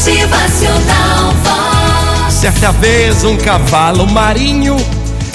[0.00, 2.32] Motivacional Vox.
[2.32, 4.74] Certa vez um cavalo marinho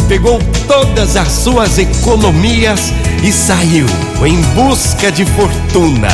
[0.08, 2.92] pegou todas as suas economias
[3.22, 3.86] e saiu
[4.26, 6.08] em busca de fortuna.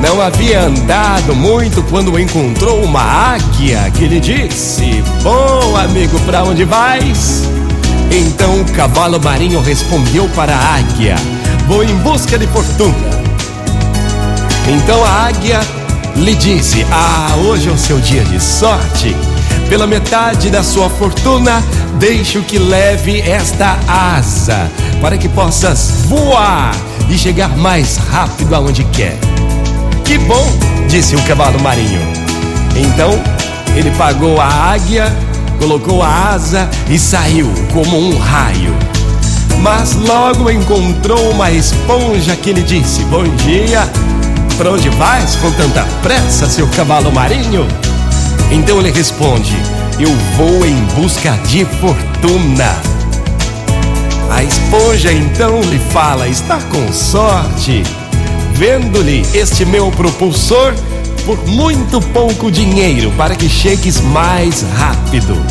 [0.00, 6.64] Não havia andado muito quando encontrou uma águia que lhe disse: Bom amigo, para onde
[6.64, 7.48] vais?
[8.12, 11.16] Então o cavalo marinho respondeu para a águia:
[11.66, 12.94] Vou em busca de fortuna.
[14.68, 15.79] Então a águia
[16.16, 19.16] lhe disse: Ah, hoje é o seu dia de sorte.
[19.68, 21.62] Pela metade da sua fortuna,
[21.98, 26.74] deixo que leve esta asa, para que possas voar
[27.08, 29.16] e chegar mais rápido aonde quer.
[30.04, 30.46] Que bom,
[30.88, 32.00] disse o cavalo marinho.
[32.74, 33.10] Então
[33.76, 35.14] ele pagou a águia,
[35.58, 38.74] colocou a asa e saiu como um raio.
[39.62, 43.88] Mas logo encontrou uma esponja que lhe disse: Bom dia,
[44.60, 47.66] para onde vais com tanta pressa, seu cavalo marinho?
[48.50, 49.56] Então ele responde:
[49.98, 52.76] Eu vou em busca de fortuna.
[54.30, 57.82] A esponja então lhe fala: Está com sorte,
[58.52, 60.74] vendo-lhe este meu propulsor
[61.24, 65.42] por muito pouco dinheiro para que chegues mais rápido.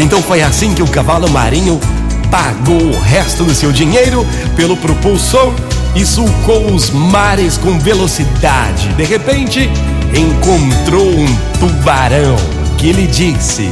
[0.00, 1.78] Então foi assim que o cavalo marinho
[2.32, 5.54] pagou o resto do seu dinheiro pelo propulsor
[5.94, 8.88] e sulcou os mares com velocidade.
[8.94, 9.70] De repente,
[10.14, 11.26] encontrou um
[11.58, 12.36] tubarão
[12.78, 13.70] que lhe disse: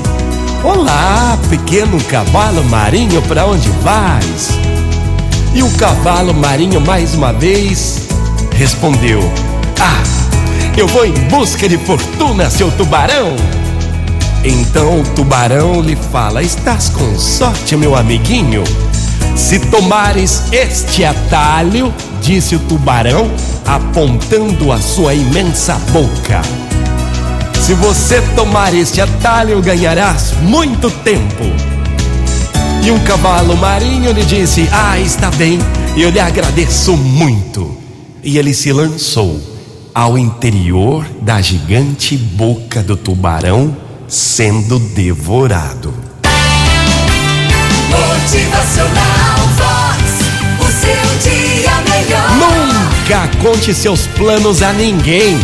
[0.63, 4.51] Olá, pequeno cavalo marinho, para onde vais?
[5.55, 8.07] E o cavalo marinho, mais uma vez,
[8.53, 9.21] respondeu:
[9.81, 10.03] Ah,
[10.77, 13.35] eu vou em busca de fortuna, seu tubarão.
[14.45, 18.63] Então o tubarão lhe fala: Estás com sorte, meu amiguinho.
[19.35, 23.31] Se tomares este atalho, disse o tubarão,
[23.67, 26.43] apontando a sua imensa boca.
[27.61, 31.45] Se você tomar este atalho, ganharás muito tempo.
[32.83, 35.59] E um cavalo marinho lhe disse: Ah, está bem,
[35.97, 37.77] eu lhe agradeço muito.
[38.23, 39.41] E ele se lançou
[39.95, 43.77] ao interior da gigante boca do tubarão,
[44.09, 46.10] sendo devorado.
[53.11, 55.37] Nunca conte seus planos a ninguém.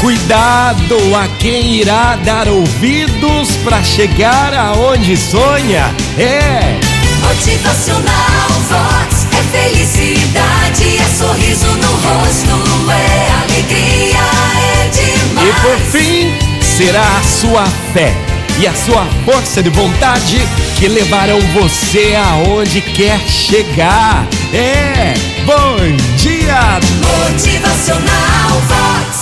[0.00, 5.94] Cuidado a quem irá dar ouvidos para chegar aonde sonha.
[6.18, 6.80] É.
[7.20, 9.28] Motivacional Vox.
[9.38, 14.18] É felicidade, é sorriso no rosto, é alegria,
[14.58, 15.48] é demais.
[15.48, 18.12] E por fim, será a sua fé
[18.58, 20.40] e a sua força de vontade
[20.76, 24.26] que levarão você aonde quer chegar.
[24.52, 25.14] É.
[25.46, 26.01] Bom!
[26.80, 29.21] Motivacional Vox.